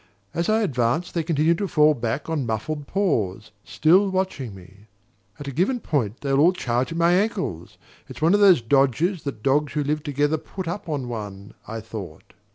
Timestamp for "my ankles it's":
6.97-8.19